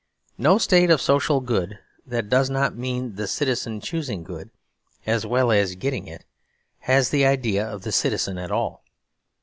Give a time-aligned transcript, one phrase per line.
[0.39, 4.49] No state of social good that does not mean the Citizen choosing good,
[5.05, 6.25] as well as getting it,
[6.79, 8.83] has the idea of the Citizen at all.